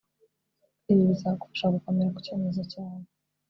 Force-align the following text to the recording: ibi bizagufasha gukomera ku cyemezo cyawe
ibi 0.91 1.01
bizagufasha 1.09 1.65
gukomera 1.75 2.13
ku 2.15 2.19
cyemezo 2.25 2.61
cyawe 2.71 3.05